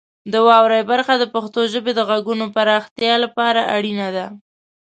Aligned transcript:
د 0.31 0.33
واورئ 0.47 0.81
برخه 0.91 1.13
د 1.19 1.23
پښتو 1.33 1.61
ژبې 1.73 1.91
د 1.95 1.99
غږونو 2.09 2.45
پراختیا 2.55 3.13
لپاره 3.23 3.61
اړینه 3.75 4.07
ده. 4.15 4.25